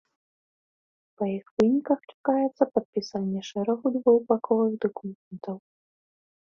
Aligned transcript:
Па 1.21 1.27
іх 1.37 1.45
выніках 1.61 1.99
чакаецца 2.13 2.63
падпісанне 2.79 3.41
шэрагу 3.53 3.87
двухбаковых 3.99 4.73
дакументаў. 4.89 5.55